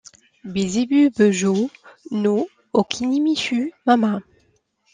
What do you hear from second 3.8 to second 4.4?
mama.